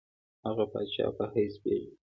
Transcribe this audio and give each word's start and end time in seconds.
هغه 0.45 0.65
پاچا 0.71 1.05
په 1.17 1.23
حیث 1.33 1.53
پېژني. 1.63 1.93